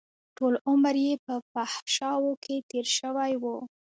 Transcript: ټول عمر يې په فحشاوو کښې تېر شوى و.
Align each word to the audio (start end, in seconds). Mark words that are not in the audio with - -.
ټول 0.37 0.53
عمر 0.69 0.95
يې 1.05 1.13
په 1.25 1.33
فحشاوو 1.51 2.31
کښې 2.43 2.57
تېر 2.69 2.85
شوى 2.97 3.33
و. 3.41 3.45